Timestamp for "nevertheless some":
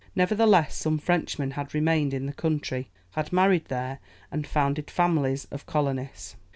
0.15-0.97